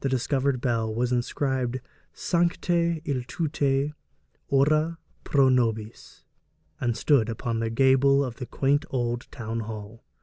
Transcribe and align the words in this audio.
The 0.00 0.10
discovered 0.10 0.60
bell 0.60 0.94
was 0.94 1.10
inscribed 1.10 1.80
'Sancte 2.12 3.00
Iltute, 3.06 3.94
ora 4.48 4.98
pro 5.24 5.48
nobis,' 5.48 6.22
and 6.82 6.94
stood 6.94 7.30
upon 7.30 7.60
the 7.60 7.70
gable 7.70 8.22
of 8.22 8.36
the 8.36 8.44
quaint 8.44 8.84
old 8.90 9.26
town 9.30 9.60
hall. 9.60 10.04